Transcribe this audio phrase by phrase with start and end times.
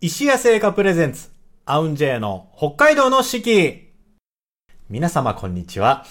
[0.00, 1.28] 石屋製菓プレゼンツ、
[1.66, 3.88] アウンジェイの北海道の四季。
[4.88, 6.06] 皆様こんにちは。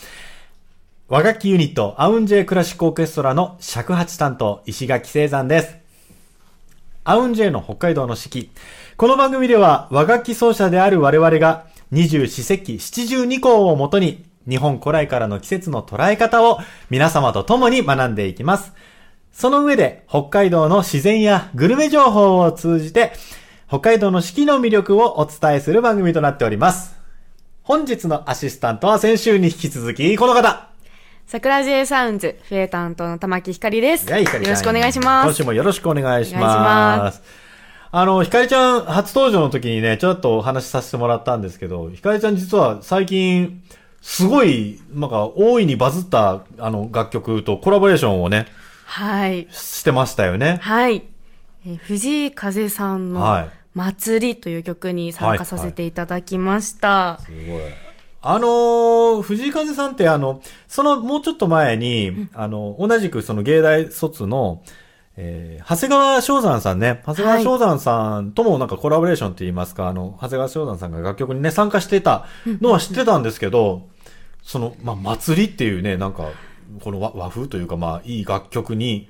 [1.08, 5.78] 和楽器ユニット、アウンジェイクラシックオーケストラの尺八担当、石垣聖山です。
[7.06, 8.52] アウンジェイの北海道の四季。
[8.98, 18.74] この番組では和楽器奏者である我々が二十四節気七十二項をもとに日本古来からの季節の捉え方を皆様と共に学んでいきます。
[19.32, 23.14] その上で北海道の自然やグルメ情報を通じて
[23.68, 26.96] 北海道の四季の魅力をお伝えする番組となっております。
[27.64, 30.70] 本日のアシスタントは先週に引き続きこの方
[31.26, 34.10] 桜 J サウンズ、フェイ担当の玉木ひかりです。
[34.10, 35.26] よろしくお願いします。
[35.26, 37.12] 今週もよろしくお願いしま。
[37.12, 37.22] す
[37.92, 43.62] あの、ひかりちゃん初登場の時にね、ちょっとお話しさせてもらったんですけど、ひかりちゃん実は最近、
[44.02, 48.46] すごい、なんか、大いにバズった、あの、楽曲とコラボレーションをね、
[48.86, 49.50] はい。
[49.52, 50.60] してましたよね。
[50.62, 51.04] はい。
[51.66, 57.20] えー藤井風さんはいの祭りという曲に参加させていただきました。
[57.24, 57.62] すごい。
[58.22, 64.64] あのー藤井風さんってあの、そのもうちょっと前に、あの、同じくその芸大卒の、
[65.16, 73.88] えー長谷川翔山さんね、長谷川翔山さんともなんかコラボレーションって言いますか、あの、長谷川翔山さんが楽曲にね、参加してたのは知ってたんですけど、
[74.44, 76.32] その、まあ、祭りっていうね、なんか、
[76.82, 79.10] この和和風というか、まあ、いい楽曲に、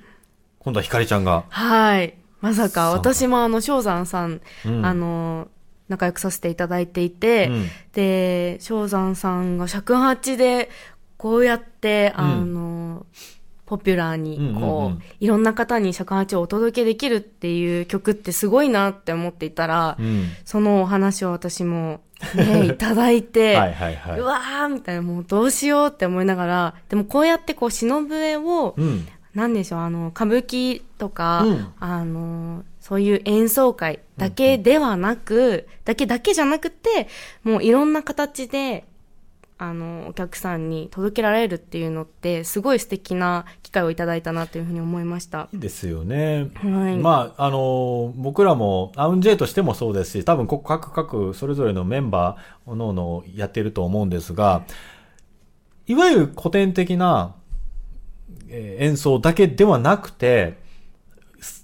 [0.59, 2.13] 今度はひかりちゃんが、はい。
[2.41, 4.85] まさか、私もあの、翔山さん、うん。
[4.85, 5.47] あの、
[5.89, 7.66] 仲良くさせていただいていて、うん。
[7.94, 10.69] で、翔山さんが尺八で、
[11.17, 12.23] こうやって、うん。
[12.23, 13.05] あの、
[13.66, 20.27] ポピュラーに、こう、いろんな方に尺八をお届けできるっていう曲ってすごいなって思っていたら、うん。
[20.45, 22.01] そのお話を私も、
[22.33, 24.19] ね、 いただいて、はいはいはい。
[24.19, 29.07] うわーみたいな、もうどうしようって思いながら、でもこうやってこう、忍笛を、うん。
[29.38, 37.07] なんでしょう、あの、歌舞伎とか、うんあの、そういう演奏会だけではなく、だけだけじゃなくて、
[37.44, 38.85] もういろんな形で、
[39.59, 45.50] あの、お客さんに届けられるっていうのって、すごい素敵な機会をいただいたなというふうに思いました。
[45.53, 46.50] ですよね。
[46.56, 46.97] はい。
[46.97, 54.63] まあ、あの僕らも、アウンジェイとしてもそうですし、多分、こ各各、それぞれのメンバー、おのおのやってると思うんですが、
[55.85, 57.35] いわゆる古典的な、
[58.50, 60.58] えー演奏だけではなくて、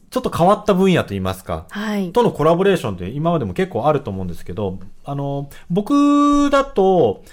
[0.10, 2.12] ちょっと変わった分野といいますか、はい。
[2.12, 7.24] とのコラボレーションって今までも結構あると思うんですけど、あの、僕だと、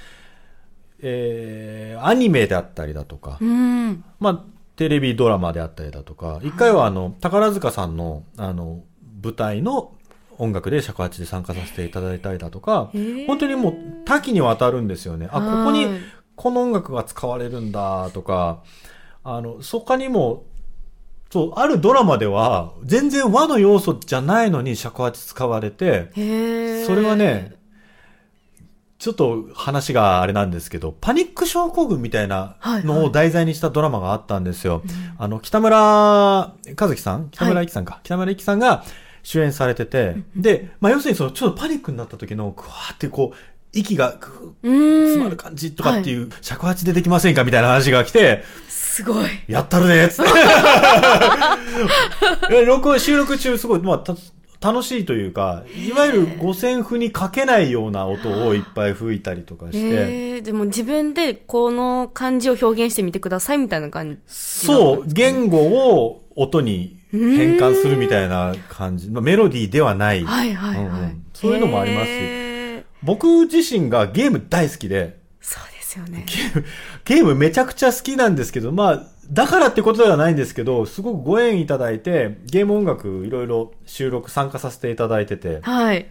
[1.01, 4.05] えーアニメであったりだとか、うん。
[4.19, 4.45] まあ、
[4.77, 8.83] テレビドラマであったりだとか、一回はあの、宝塚さんの、あの、
[9.23, 9.93] 舞台の
[10.39, 13.75] 音楽で尺八で参加させていただいたりだとかへー、本当にもう
[14.07, 15.29] 多岐にわたるんですよね。
[15.31, 16.01] あ、ここにはい
[16.37, 18.63] この音楽が使われるんだとか、
[19.23, 20.45] あの、他にも、
[21.31, 26.11] そう、あるドラマでは、全然和の要素じゃないのに尺八使われて、
[26.87, 27.55] それはね、
[28.99, 34.83] ちょっと話があれなんですけど、パニック症候群みたいなのを題材にしたドラマがあったんですよ。
[35.19, 37.31] あの、北村和樹さん？
[37.31, 38.85] 北村一樹さんか、北村一樹さんが
[39.23, 43.37] 主演されてて、で、まあ、要するにその、ちょっとパニックになった時の、ぐわーってこう、
[43.73, 44.19] 息が。
[44.63, 47.45] 詰まる感じとかっていう、尺八でできませんか？
[47.45, 48.43] みたいな話が来て、
[49.01, 49.29] すごい。
[49.49, 50.31] やったるねっつって。
[52.55, 54.15] え録音、収録中すごい、まあ、た
[54.61, 64.19] 楽しいというか、いわゆる五線譜にかけないような音をいっぱい吹いたりとかして、えー、でも自分でこの漢字を表現してみてくださいみたいな感じ。
[64.27, 69.09] そう、言語を音に変換するみたいな感じ。
[69.09, 70.25] まあメロディーではない。
[70.25, 70.85] はいはいはい。
[70.85, 76.25] うんうんそういうのもありますし僕自身がゲーム大好きで、そうですよね。
[76.27, 76.67] ゲーム、
[77.05, 86.07] ゲームめちゃくちゃ好きなんですけど、まあ、だからってことではないんですけど、すごくご縁いただいて、ゲーム音楽いろいろ収録参加させていただいてて、はい。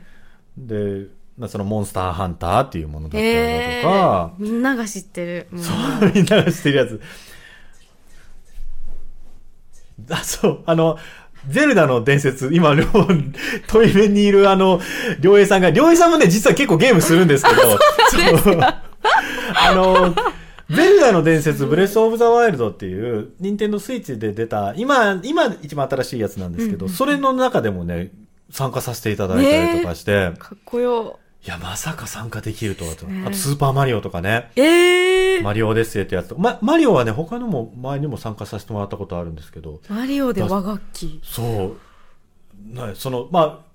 [0.58, 1.08] で、
[1.38, 5.48] まあ、そのモンスターハンターっていうものだったりえだとか、ー、みんなが知ってる。
[5.56, 5.74] そ
[6.06, 7.02] う、みんなが知ってるやつ。
[10.12, 10.98] あ、そう、あの、
[11.48, 12.86] ゼルダの伝説、今、両、
[13.68, 14.82] トイレにいるあの、
[15.22, 17.80] 良平さんが、良平さんもね、実は結構ゲームするんですけど、
[18.44, 18.89] そう
[19.56, 20.16] あの、
[20.70, 28.12] ゼルダの伝説、ブレスオブザワイルドっていう、ニンテンドースイッチで出た、今、今一番新しいやつなんですけど、それの中でもね、
[28.52, 31.20] 参加させていただいたりとかして、かっこよ。
[31.46, 33.06] いや、まさか参加できるとはと。
[33.26, 34.52] あと、スーパーマリオとかね。
[34.58, 36.38] えー、マリオオデッセイってやつと。
[36.38, 41.22] ま、マリオはね、他のも前にも参加させてもらったことあるんですけど、マリオで和楽器。
[41.24, 41.78] そ
[42.72, 43.69] う、なその、まあ、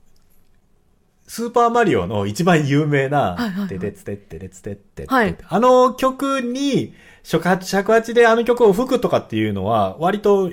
[1.26, 3.36] スーパーマリオの一番有名な
[3.68, 10.50] てれつてってれつてってあの曲に、尺八、尺八であの曲を吹くとかっていうのは、割と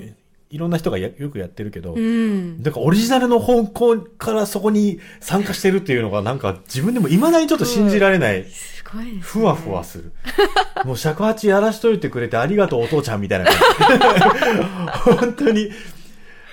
[0.51, 2.61] いろんな人がやよくやってるけど、うん。
[2.61, 8.43] なんかオリジナルの方向からそこに参加してるっていうのがなんか自分でも未だにちょっと信じられない。
[8.45, 9.21] すごいです、ね。
[9.21, 10.11] ふわふわする。
[10.83, 15.17] もう尺八やらしといてくれてありがとうお父ちゃんみたいな感じ。
[15.23, 15.71] 本当に。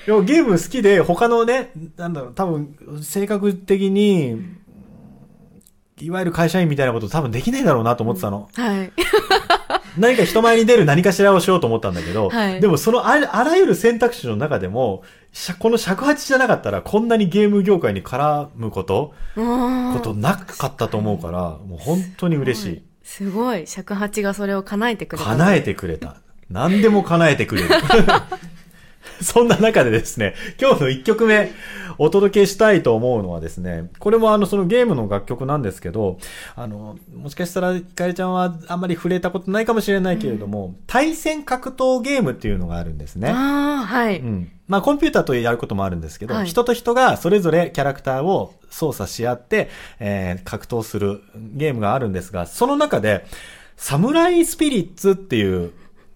[0.08, 4.43] でもゲーム好きで他のね、なんだろう、多分性格的に、
[6.00, 8.49] いわゆる会社員みたいなこと多分できないだろうなと思ってたの。
[8.55, 8.93] はい。
[10.00, 15.02] 何か人前に出る何かしらをしようと思ったんだけど、はいでもそのあらあらゆる選択肢の中でも、
[15.58, 22.82] この尺八じゃなかったらこんなにゲーム業界に絡むこと、あことなかったと思うから、もう本当に嬉しい。
[23.02, 23.66] すごい。
[23.66, 25.28] 尺八がそれを叶えてくれた。
[25.28, 26.16] 叶えてくれた。
[26.49, 27.69] 何でも叶えてくれる。
[29.23, 31.50] そんな中でですね、今日の1曲目
[31.99, 36.19] お届けしたいと思うのはですね、これもあのそのゲームの楽曲なんですけど、
[36.55, 43.31] あの、もしかしたらひかりちゃんはあんまり触れたことないかもしれないけれども、対戦格闘ゲームっていうのがあるんですね。
[43.31, 44.20] ああ、はい。
[44.20, 44.50] うん。
[44.69, 53.26] まあ、コンピューターとやることもあるんですけど、はい人と人がそれぞれキャラクターを操作し合って、えー格闘するゲームがあるんですが、その中で、
[53.76, 55.73] サムライスピリッツっていう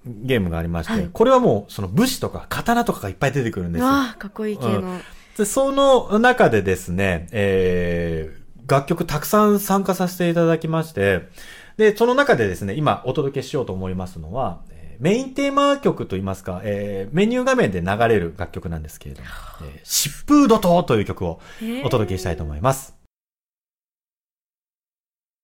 [0.07, 3.87] ゲームがありまして、はいこれはもうその武士とか刀とかがいっぱい出てくるんですよ。
[3.87, 5.01] わあ、かっこいい系の。
[5.37, 11.29] でその中でですね、えー、楽曲たくさん参加させていただきまして、
[11.77, 19.29] で、その中でですね、今お届けしようと思いますのは、えーメインテーマ曲といいますか、えーメニュー画面で流れる楽曲なんですけれども、
[19.63, 21.41] えー疾風怒涛という曲を
[21.85, 22.95] お届けしたいと思います。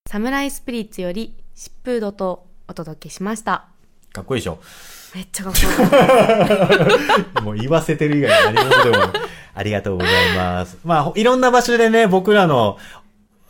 [0.09, 3.78] サムライスピリッツより疾風土とお届けしました。
[4.19, 4.59] かっこいいでしょ
[5.15, 5.61] めっちゃかっこ
[7.37, 7.45] いい。
[7.45, 9.05] もう言わせてる以外に何事でも。
[9.55, 10.79] ありがとうございます。
[10.85, 12.79] まあ、ほいろんな場所でね、僕らの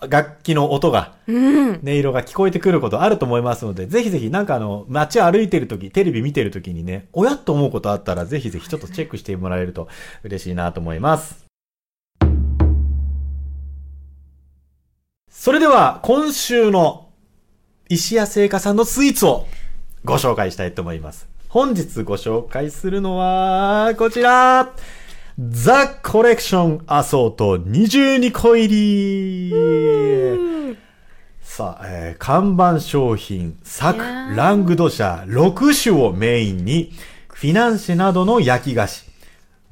[0.09, 1.70] 楽器の音が、うん。
[1.70, 9.88] 音色が聞こえてくることあると思いますので、ぜひぜひなんかあの、街を歩いてるとき、テレビ見てるときにね、おやっと思うことあったら、ぜひぜひちょっとチェックしてもらえると
[10.23, 11.47] 嬉しいなと思います。
[15.31, 17.09] それでは、今週の
[17.88, 19.47] 石屋製菓さんのスイーツを
[20.04, 21.28] ご紹介したいと思います。
[21.48, 24.72] 本日ご紹介するのは、こちら。
[25.38, 30.76] ザ・コレクションアソート22個入り
[31.40, 36.92] さあ、えー看板商品、サクラングドシャ6種をメインに、
[37.28, 39.04] フィナンシェなどの焼き菓子、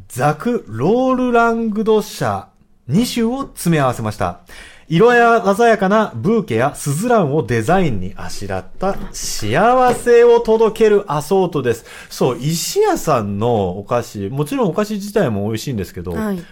[0.09, 2.47] ザク、ロールラングドシャ
[2.89, 4.41] 2種を詰め合わせました。
[4.89, 11.85] 色や鮮やかなブーケやスズランをデザインにあしらった幸せを届けるアソートです。
[12.09, 16.43] そう、石屋さんのお菓子、もちろんお菓子自体も美味しいんですけど、はい。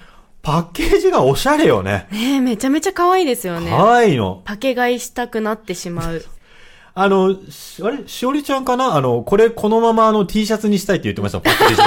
[0.43, 2.09] パッケージがおしゃれよね。
[2.11, 3.71] ねえ、めちゃめちゃ可愛いですよね。
[3.71, 4.43] 可愛いの。
[4.45, 6.25] パケ買いしたくなってしまう。
[6.97, 8.07] あの、しあれ？
[8.07, 8.97] しおりちゃんかな？
[8.97, 11.85] あの、これこのままあの T シャツにしたいって言ってました、パッケージを。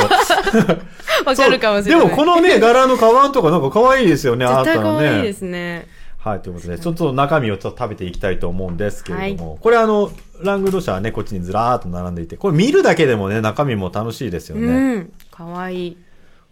[1.30, 2.08] わかるかもしれない。
[2.08, 5.08] でもこのね、柄のカバンとかなんか可愛いですよね、あ絶対ったらね。
[5.08, 5.88] 可愛いですね。
[6.30, 14.68] はい、ということで、ちょっと中身をちょっと食べていきたいと思うんですけれども、これあの、ラングドシャはね、こっちにずらーっと並んでいて、これ見るだけでもね、中身も楽しいですよね。
[14.68, 15.14] うん。
[15.32, 15.98] 可愛い。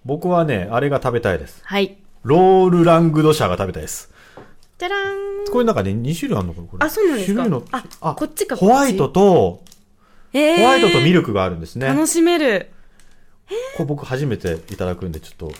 [0.05, 1.61] 僕はね、あれが食べたいです。
[1.63, 1.97] はい。
[2.23, 4.11] ロールラングドシャが食べたいです。
[4.77, 5.51] じゃらーん。
[5.51, 6.85] これなんかね、2種類あるのかなこれ。
[6.85, 7.43] あそうなんですか？
[7.43, 7.65] 種類の
[8.01, 9.63] あこっちかホワイトと、
[10.33, 11.87] えー、ホワイトとミルクがあるんですね。
[11.87, 12.71] 楽しめる。
[13.77, 15.51] これ僕初めていただくんで、ちょっと。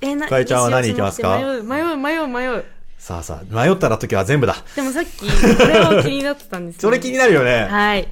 [0.00, 1.36] えー、なかいちゃんは何いきますか？
[1.38, 2.64] 迷う、迷う、迷う、迷う。
[3.02, 4.54] さあさあ、迷ったら時は全部だ。
[4.76, 7.66] でもさっき、これは気になってたんですよ、 それ気になるよね。
[7.68, 8.06] はい。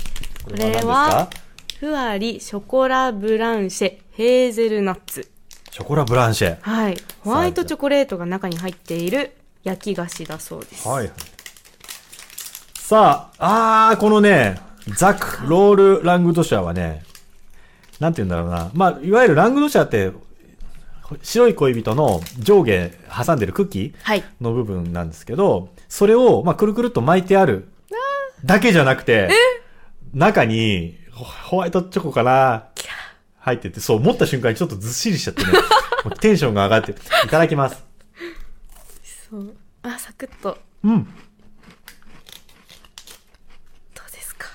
[0.44, 1.28] これは
[1.78, 5.30] ふわりショコラブランシェヘーゼルナッツ。
[5.70, 6.56] ショコラブランシェ。
[6.61, 7.00] はい。
[7.20, 10.88] ホワイトチョコレートが中に入っている焼き菓子だそうです。
[10.88, 11.12] はい。
[12.75, 17.04] さあ、あー、このね、ザク、ロール、ラングドシャはね、
[18.00, 18.73] なんて言うんだろうな。
[18.75, 20.11] まあ、いわゆるラングドシャって、
[21.23, 22.90] 白い恋人の上下
[23.25, 24.25] 挟んでるクッキーはい。
[24.40, 27.69] の部分なんですけど、それを、まあ、くるくるっと巻いてある
[28.45, 29.29] だけじゃなくて、
[30.14, 32.67] 中にホホワイトチョコかな
[33.38, 35.50] 入ってて、そう、持った瞬間にちょっとずっしりしちゃってね、
[36.21, 36.95] テンションが上がって、い
[37.29, 37.83] ただきます。
[39.31, 39.55] そう。
[39.83, 40.59] あ、サクッと。
[40.85, 41.05] うん。
[43.95, 44.47] どうですか？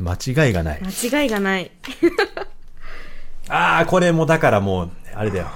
[0.00, 0.12] 間
[0.46, 0.80] 違いがない。
[0.82, 1.70] 間違いがない。
[3.48, 5.48] ああ、これもだからもう、あれだよ。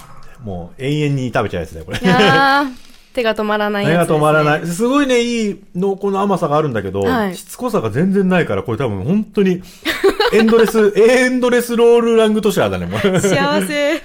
[0.42, 1.98] もう永遠に食べちゃうやつだよ、これ。
[1.98, 2.72] いやー、
[3.14, 4.14] 手が止まらない手やつね。
[4.14, 4.66] が止まらない。
[4.66, 9.62] すごいね、いい濃厚な甘さがあるんだけど、はいしつこさが全然ないから、これ多分本当に、
[10.32, 13.20] エンドレス、 エンドレスロールラングトシャーだね、もう。
[13.20, 13.98] 幸せ。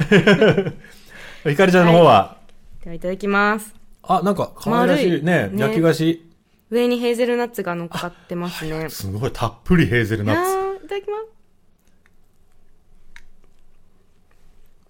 [1.50, 2.38] ひかりちゃんの方は、
[2.84, 3.74] ではいただきます。
[4.04, 6.24] あ、なんか、可愛らしいね、ね焼き菓子。
[6.70, 8.90] 上にヘーゼルナッツが乗っかってますね。
[8.90, 10.52] すごい、たっぷりヘーゼルナッツ。
[10.52, 11.18] ーいただきま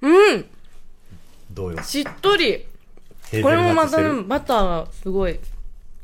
[0.01, 0.56] す。
[1.57, 1.81] どうよ。
[1.81, 2.65] しっとり。
[3.41, 4.23] これもまたゼルナッツしてる？
[4.27, 5.39] バターがすごい。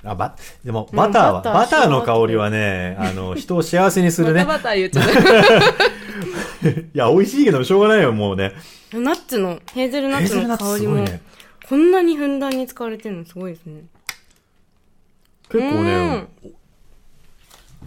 [0.04, 4.44] あ、ば、でも、バターは、バターバターの香りはね、あの、 人を幸せにするね。
[4.44, 5.06] バター言っちゃっ
[6.94, 8.54] いや、美味しいけどしょうがないよ、もうね。
[8.92, 8.98] た。
[8.98, 11.22] ナッツの、ヘーゼルナッツの香りも、ね。
[11.70, 13.84] こんなにふんだんに使われてるのすごいですね。
[15.50, 16.28] 結構ね、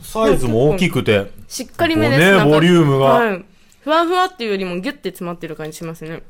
[0.00, 2.38] サイズも大きくて、しっかりめです。
[2.38, 3.44] ねボリュームがはい。
[3.80, 6.22] ふわふわっていうよりもギュッて詰まってる感じしますね。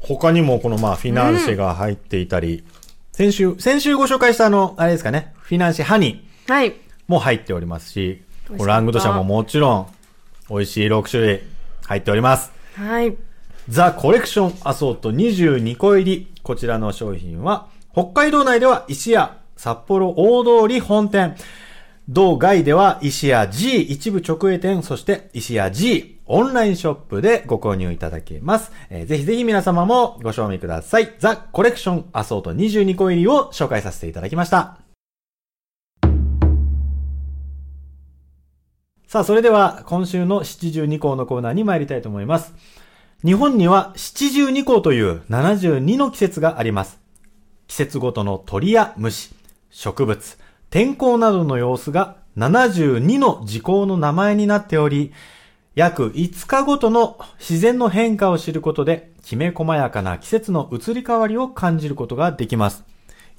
[0.00, 2.64] 他にもこのまあ、フィナンシェが入っていたり、
[3.12, 6.74] 先週、先週ご紹介したあの、あれですかね、フィナンシェハニーはい。
[7.06, 8.22] も入っておりますし、
[8.58, 9.86] しラングドシャももちろん、
[10.48, 11.42] 美味しい6種類
[11.86, 12.50] 入っております。
[12.74, 13.16] はい。
[13.68, 16.26] ザ・コレクションアソート22個入り。
[16.42, 21.36] こちらの商品は、北海道内では石屋、札幌大通本店、
[22.08, 28.70] 道外では石屋 G 一部直営店、そして石屋 G オンラインショップでご購入いただけます。
[28.88, 31.12] えーぜひぜひ皆様もご賞味ください。
[31.18, 34.78] ザ・コレクションアソート22個入りを紹介させていただきました。
[39.08, 42.54] さあ、それでは今週の七十二項のコーナーに参りたいと思います。
[43.24, 47.00] 日本には七十二項という72の季節があります。
[47.66, 49.34] 季節ごとの鳥や虫、
[49.70, 50.38] 植物、
[50.70, 55.12] 天候などの様子が72の時効の名前になっており、
[55.74, 62.84] 約5日ごとの自然の変化を知ることで、きめ細やかな季節の移り変わりを感じることができます。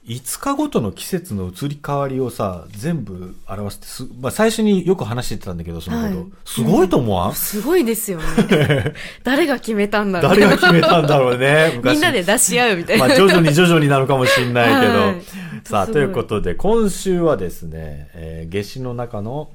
[0.06, 6.20] 5日ごとの季節の移り変わりをさ、全部表してす、まあ、最初によく話してたんだけど、そのこと。
[6.20, 8.94] はいすごいと思わん、すごいですよね。
[9.24, 11.94] 誰が決めたんだろう誰が決めたんだろうね、 昔。
[11.94, 13.08] みんなで出し合うみたいな。
[13.08, 15.00] まあ、徐々に徐々になるかもしれないけど。
[15.00, 15.22] はい
[15.64, 19.52] さあ、ということで、今週はですね、えー夏至の中の、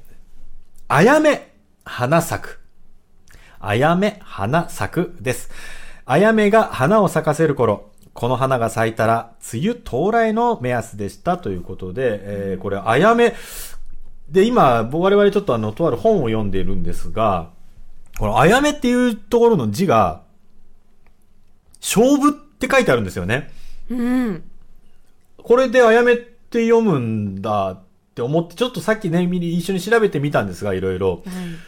[0.87, 1.51] あやめ、
[1.83, 2.59] 花咲く。
[3.59, 5.49] あやめ、花咲くです。
[6.05, 13.35] あやめが花を咲かせる頃、この花が咲いたら、梅雨到来の目安でしたということで、えーこれ、あやめ、
[14.29, 17.49] で、今、我々ちょっとあの、とある本を読んでいるんですが、
[18.17, 20.23] このあやめっていうところの字が、
[21.79, 23.51] 勝負って書いてあるんですよね。
[23.89, 24.43] うん。
[25.37, 27.83] これであやめって読むんだっ
[28.17, 31.09] て思って、ちょっとさっきね、み一緒に調べてみたんですが、いろいろ。
[31.09, 31.21] はい。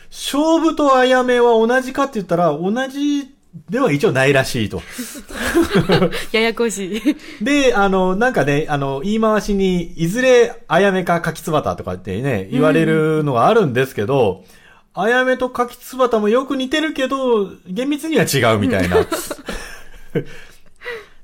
[0.10, 3.36] 勝負とあやめは同じかって言ったら、同じ
[3.70, 4.82] では一応ないらしいと。
[6.34, 7.44] ややこしい。
[7.44, 14.44] で、あの、なんかね、あの、言い回しに、いずれあやめか柿つばたとかってね、言われるのがあるんですけど、
[14.96, 18.98] あやめと柿つばたもよく似てるけど、厳密には違うみたいな。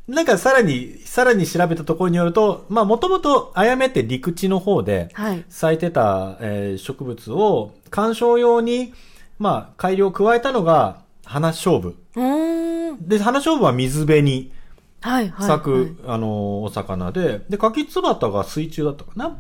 [0.08, 5.44] なんかさらに、さらに調べたところによると、まあもともとあやめって陸地の方ではい。
[5.50, 8.94] 咲いてた、えー植物を観賞用に、
[9.40, 11.96] まあ改良を加えたのが花勝負。
[13.02, 14.52] で、花勝負は水辺に
[15.02, 15.48] はい、はい。
[15.48, 19.38] 咲く、はいあの、お魚で、で、柿つばたが水中だったかな？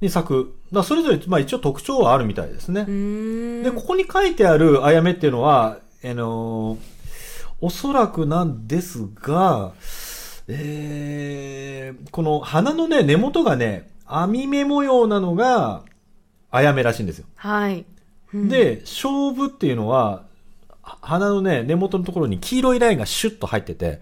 [0.00, 0.54] に咲く。
[0.72, 2.84] だそれぞれ、まあ一応特徴はあるみたいですね。
[3.62, 6.78] で、ここに書いてあるあやめっていうのは、あの
[7.60, 9.72] おそらくなんですが、
[10.48, 15.84] えー、この花のね、根元がね、網目模様なのが、
[16.50, 17.26] あやめらしいんですよ。
[17.36, 17.84] はい。
[18.32, 20.24] うん、で、勝負っていうのは、
[20.90, 24.00] は花のね、根元のところに黄色いラインがシュッと入ってて。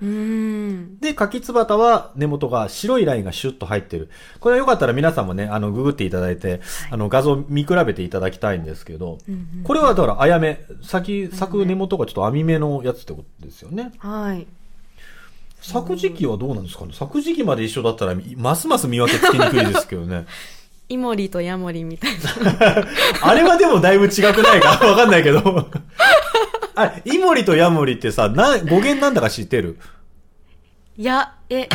[1.01, 4.09] で、柿つばたは根元が白いラインがシュッと入ってる。
[4.41, 13.93] これはよかったら皆さんもね、あの、ググっていただいて、あの、画像見比べていただきたいんですけど、うんうんこれはだから、あやめ、先、咲く根元がちょっと網目のやつってことですよね。
[13.99, 14.47] はい。
[15.61, 16.93] 咲く時期はどうなんですかね？
[16.95, 20.27] 咲く時期まで一緒だったら、ますます見分けつきにくいですけどね。
[20.91, 22.87] イモリとヤモリみたいな。
[23.21, 24.71] あれはでもだいぶ違くないか？
[24.87, 25.41] わかんないけど。
[26.83, 29.79] あ、イモリとヤモリってさ、な、語源なんだか知ってる？
[30.97, 31.69] いや、え、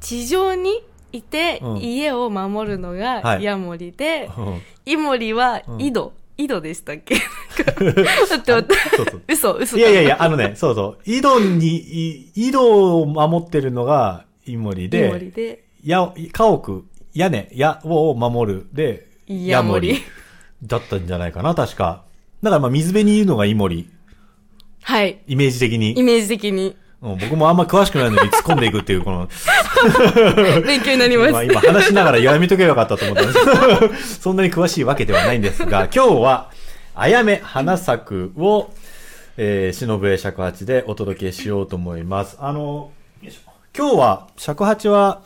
[0.00, 0.82] 地上に
[1.12, 6.12] いてうん家を守るのはがいヤモリで、うんイモリはうん井戸。
[6.36, 7.14] 井戸でしたっけ？
[7.14, 8.74] なんか待って待って。
[8.96, 9.22] そうそう。
[9.28, 9.76] 嘘、嘘。
[9.78, 11.10] いやいやいや、あのね、そうそう。
[11.10, 16.82] 井戸に、い井戸を守ってるのがイモリイモで、リで、や、家屋、
[17.14, 20.02] 屋根、屋を守るで、ヤモリ。
[20.64, 22.02] だったんじゃないかな、確か。
[22.42, 23.88] だからまあ水辺にいるのがイモリ、
[24.84, 25.18] はい。
[25.26, 26.02] イメージ的イに。
[26.02, 26.76] メージ的に。
[27.02, 29.28] うん僕もあんま詳しくないのに突っ込んでいくっていう、この、
[30.64, 31.32] 勉強になります。
[31.32, 36.50] まあ今話しながらやめとけばよかったと思ったんですけど そんなに詳しいわけではないんですが、今日は、
[36.94, 38.70] あやめ花咲くを、
[39.36, 42.38] えー、忍笛尺八でお届けしようと思います。
[42.40, 42.90] あの、
[43.76, 45.20] 今日は、尺八は、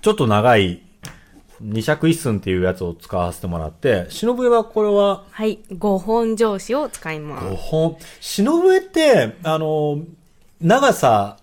[0.00, 0.80] ちょっと長い、
[1.62, 5.60] 二尺一寸っていうやつを使わせてもらって、忍笛はこれは、はい。
[5.70, 7.46] 5本上司を使います。
[7.46, 7.96] 5本。
[8.20, 10.00] 忍笛って、あの、
[10.60, 11.38] 長さ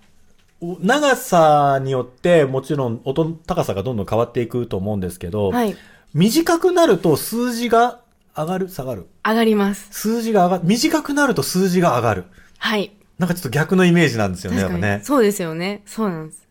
[0.62, 5.76] お長さによってもちろん音の高さがどんどん変わっていくと思うんですけど、はい。
[6.14, 8.02] 短くなると数字が
[8.36, 8.68] 上がる？
[8.68, 9.08] 下がる？
[9.26, 9.88] 上がります。
[9.92, 10.64] 数字が上がる？
[10.66, 12.26] 短くなると数字が上がる。
[12.58, 12.92] はい。
[13.18, 15.02] なんかちょっと逆のイメージなんですよね、ね。
[15.04, 15.82] そうですよね。
[15.86, 16.48] そうなんです。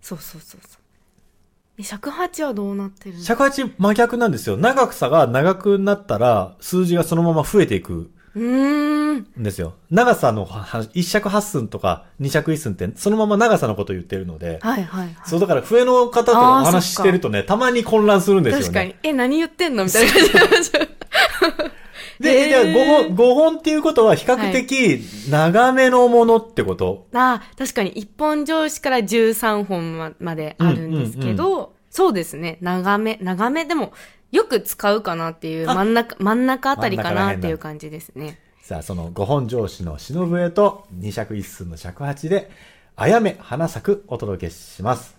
[0.00, 0.83] そうそうそうそう。
[1.78, 4.56] え尺八はどうなってる尺八真逆なんですよ。
[4.56, 9.16] 長さが長くなったら数字がそのまま増えていくうーん。
[9.16, 9.74] んですよ。
[9.90, 15.14] 長さのは一尺八寸とか二尺一寸ってそのまま長さのことを言ってるので、はいはいはい。
[15.24, 18.64] そうだから笛の方とお話ししてるとね、たまに混乱するんですよね。
[18.64, 18.94] 確かに。
[19.02, 19.84] え、何言ってんの？
[19.84, 20.12] みたいな
[20.48, 20.70] 感じ。
[22.20, 27.06] で、じゃあ5本、5本っていうことは比較的長めのものってこと？
[27.12, 32.58] ああ、確かに一本上司から13本ままであるんですけど、そうですね。
[32.60, 33.92] 長め、長めでも、
[34.32, 38.38] よく使うかなっていう、あ真ん中、真ん中あたりかなっていう感じですね。
[38.62, 42.50] さあ、その5本上司の忍笛と二尺一寸の尺八で、
[42.96, 45.16] あやめ花咲くお届けします。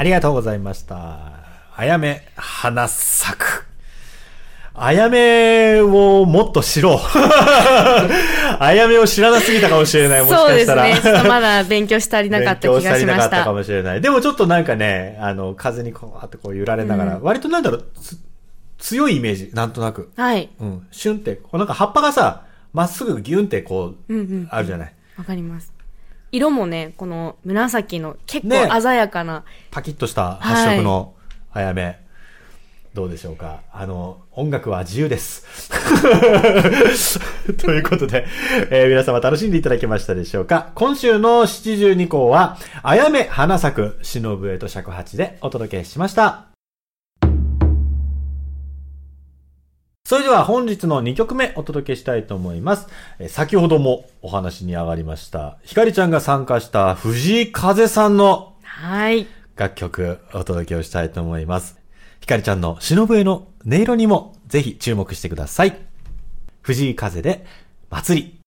[0.00, 1.18] ありがとうございました。
[1.76, 3.66] あやめ花咲く。
[4.72, 6.96] あやめをもっと知ろう。
[8.58, 10.22] あやめを知らなすぎたかもしれない。
[10.22, 10.84] もしそうかしたら。
[10.84, 11.12] ですね。
[11.12, 13.52] ちょっとまだ勉強し足りなかった気がしまし勉強足りなかったかた。
[13.52, 14.00] もしれない。
[14.00, 18.16] でもちょっとなんかね、あの、風にこう、あってこう揺られながら、うん割となんだろう、つ
[18.78, 20.12] 強いイメージ、なんとなく。
[20.16, 20.48] はい。
[20.60, 20.86] うん。
[20.92, 24.48] シュンって、こうなんか葉っぱがさ、まっすぐギュンってこう、うんうん。
[24.50, 24.94] あるじゃない。
[25.18, 25.74] わかります。
[26.32, 31.14] 色もね、この紫の結ね構鮮やかな、パキッとした発色の
[31.52, 31.98] あやめ。
[32.92, 35.70] どうでしょうかあの、音楽は自由です。
[37.58, 38.26] ということで、
[38.70, 46.49] えー皆様楽しんでいただけましたでしょうか今週の七十二項は、あやめ花咲く、忍笛と尺八でお届けしました。
[50.10, 52.88] それでは本日の2曲目お届けしたいと思います。
[53.20, 59.28] えー先ほどもお話に上がりました、ひかりちゃんが参加した藤井風さんのはい。
[59.54, 61.78] 楽曲お届けをしたいと思います。
[62.18, 65.78] ひかりちゃんの忍笛の音色にもぜひ注目してください。
[66.62, 67.46] 藤井風で
[67.88, 68.40] 祭り。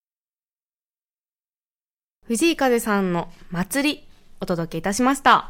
[2.26, 4.08] 藤井風さんの祭り、
[4.42, 5.48] お届けいたしました。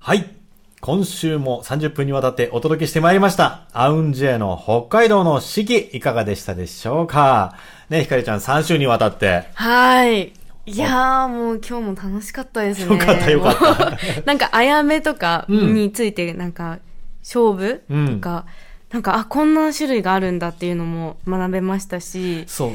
[0.00, 0.43] はい。
[0.84, 3.62] 今週も30分にわたってお届けしてまいりました。
[3.72, 7.56] アウンジェの北海道の四季、いかがでしたでしょうか？
[7.88, 9.44] ね、ひかりちゃん3週にわたって。
[9.54, 10.34] はい。
[10.66, 12.98] いやーもう今日も楽しかったですね。
[12.98, 16.80] よかったよかった なんか、あやめとかについて、なんか、
[17.22, 17.82] 勝負？
[17.88, 18.44] うんとか、
[18.92, 22.70] なんか、あ、こんな種類があるんだっていうのも学べましたし、そう。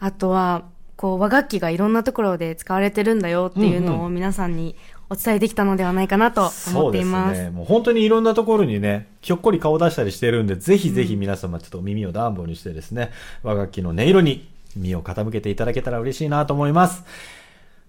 [0.00, 0.62] あとは、
[0.96, 4.74] こう、和楽器がいろんなところで使われてるんだよっていうのうんを皆さんに
[5.12, 7.34] お伝えできたのではないかなと思っています。
[7.34, 7.50] そうですね。
[7.50, 13.10] もう本当にいろんなところにね、ひょっこり顔出したりしてるんで、ぜひぜひ皆様ちょっと耳を暖房にしてですね、
[13.42, 17.04] 和楽器の音色に身を傾けていただけたら嬉しいなと思います。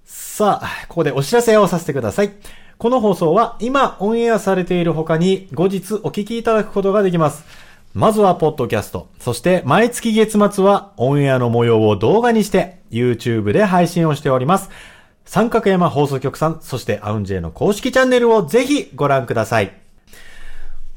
[0.05, 2.33] さあ、ここでお知らせをさせてください。
[2.77, 7.45] この放送は今オンエアされている他に後日お聞きいただくことができます。
[7.93, 9.07] まずはポッドキャスト。
[9.19, 14.69] そして毎月月末はオンエアの模様を動画にして YouTube で配信をしております。
[15.25, 19.73] 三角山放送局さん、そしてアウンジェイの公式チャンネルをぜひご覧ください。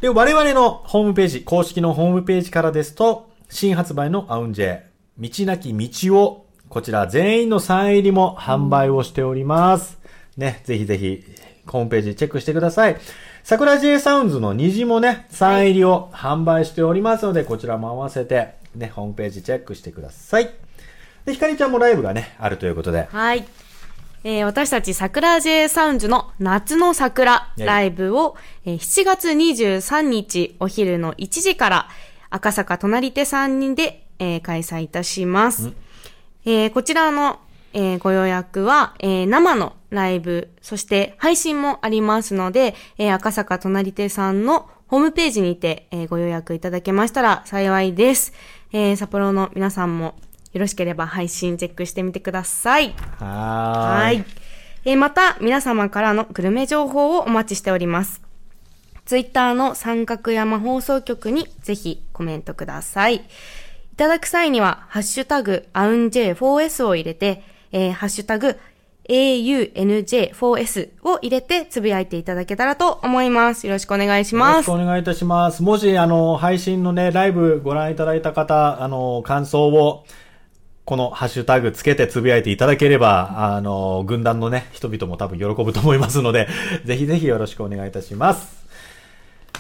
[0.00, 4.80] で、我々のホームページ、公式のホームページからですと、新発売のアウンジェ
[5.18, 9.98] イ、道なき道を、こちら全員のサイン入りも販売をしております。
[10.36, 11.24] ね、ぜひぜひ、
[11.66, 12.96] ホームページチェックしてください。
[13.42, 20.50] 桜 J サウンズの虹もね、サイン入りを販売しておりますので、こちらも合わせて、ね、ホームページチェックしてください。
[21.24, 23.46] で、ひかりちゃんもライブがね、あるということで、はい。
[24.28, 28.34] えー私たち桜 J サウンズの夏の桜いライブを、
[28.64, 31.88] えー7月23日お昼の1時から
[32.28, 35.70] 赤坂隣手3人で、えー開催いたします。
[36.44, 37.38] えーこちらの、
[37.72, 48.32] えーご予約は、えー生のライブ、そして配信もありますので、えー赤坂隣手さんのホームページにて、えーご予約いただけましたら幸いです。
[48.72, 50.16] えー札幌の皆さんも
[50.56, 52.94] よろしければ配信チェックしてみてください。
[53.18, 54.16] はーい。
[54.16, 54.24] はい。
[54.86, 58.22] えーまた、皆様からのグルメ情報をお待ちしております。
[59.04, 63.16] ツイッターの三角山放送局にぜひコメントください。
[63.16, 63.20] い
[63.98, 68.58] ただく際には、ハッシュタグ、アウン J4S を入れて、えーハッシュタグ、
[69.10, 73.66] AUNJ4S を入れてつぶやいていただけたらと思います。
[73.66, 74.62] よろしくお願いしよろます。
[74.62, 75.62] しくお願いいたします。
[75.62, 80.04] もし、あの、配信のね、ライブご覧いただいた方、あの、感想を、
[80.86, 86.46] このハッシュタグつけてつぶやいていただければ、あの、軍団のね、人々も多分喜ぶと思いますので、
[86.86, 88.64] ぜひぜひよろしくお願いいたします。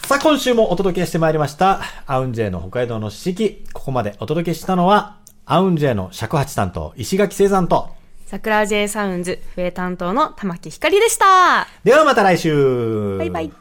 [0.06, 3.64] さあ、今週もお届けしてまいりました、アウンジェの北海道の四季。
[3.72, 7.88] ここまでお届けしたのは、アウンジェの尺八担当、石垣聖山と、
[8.26, 11.66] 桜 J サウンズ笛担当の玉木ひかりでした。
[11.82, 13.52] ではまた来週バイバイ。